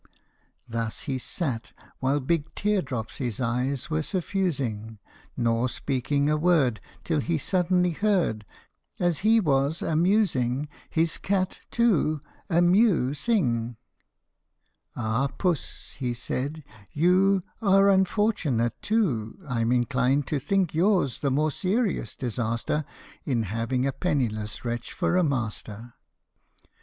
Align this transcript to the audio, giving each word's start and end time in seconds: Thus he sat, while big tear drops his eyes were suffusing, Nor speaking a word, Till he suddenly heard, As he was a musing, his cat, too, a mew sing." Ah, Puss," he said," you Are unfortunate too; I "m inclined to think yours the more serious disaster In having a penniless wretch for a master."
Thus 0.67 1.01
he 1.01 1.19
sat, 1.19 1.73
while 1.99 2.19
big 2.19 2.55
tear 2.55 2.81
drops 2.81 3.17
his 3.17 3.39
eyes 3.39 3.91
were 3.91 4.01
suffusing, 4.01 4.97
Nor 5.37 5.69
speaking 5.69 6.27
a 6.27 6.37
word, 6.37 6.81
Till 7.03 7.19
he 7.19 7.37
suddenly 7.37 7.91
heard, 7.91 8.43
As 8.99 9.19
he 9.19 9.39
was 9.39 9.83
a 9.83 9.95
musing, 9.95 10.67
his 10.89 11.19
cat, 11.19 11.59
too, 11.69 12.19
a 12.49 12.63
mew 12.63 13.13
sing." 13.13 13.77
Ah, 14.95 15.27
Puss," 15.27 15.97
he 15.99 16.15
said," 16.15 16.63
you 16.91 17.43
Are 17.61 17.87
unfortunate 17.91 18.81
too; 18.81 19.37
I 19.47 19.61
"m 19.61 19.71
inclined 19.71 20.25
to 20.29 20.39
think 20.39 20.73
yours 20.73 21.19
the 21.19 21.29
more 21.29 21.51
serious 21.51 22.15
disaster 22.15 22.85
In 23.23 23.43
having 23.43 23.85
a 23.85 23.91
penniless 23.93 24.65
wretch 24.65 24.93
for 24.93 25.15
a 25.15 25.23
master." 25.23 25.93